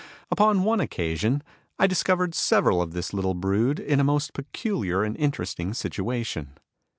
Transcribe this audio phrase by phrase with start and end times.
[0.31, 1.43] Upon one occasion
[1.77, 6.53] I discovered several of this little brood in a most peculiar and interesting situation.